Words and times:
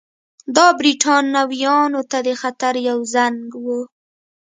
دا 0.55 0.67
برېټانویانو 0.79 2.01
ته 2.11 2.17
د 2.27 2.29
خطر 2.41 2.73
یو 2.89 2.99
زنګ 3.13 3.43
وو. 3.63 3.81